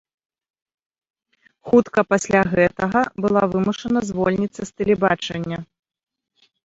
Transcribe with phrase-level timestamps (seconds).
[1.71, 5.57] Хутка пасля гэтага была вымушана звольніцца з тэлебачання.